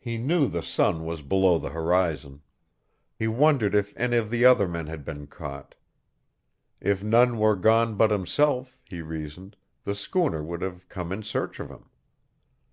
[0.00, 2.42] He knew the sun was below the horizon.
[3.14, 5.76] He wondered if any of the other men had been caught.
[6.80, 9.54] If none were gone but himself, he reasoned,
[9.84, 11.88] the schooner would have come in search of him.